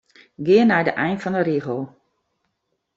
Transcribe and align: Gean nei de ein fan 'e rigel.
Gean 0.45 0.67
nei 0.69 0.83
de 0.87 0.93
ein 1.03 1.17
fan 1.21 1.37
'e 1.37 1.41
rigel. 1.43 1.81